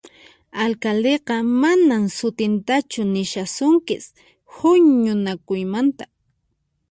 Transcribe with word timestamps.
Alcaldeqa 0.63 1.35
manan 1.61 2.03
sut'intachu 2.17 3.01
nishasunkis 3.15 4.05
huñunakuymanta 4.55 6.05